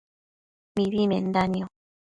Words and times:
mibi 0.75 1.01
menda 1.09 1.41
nio 1.51 1.65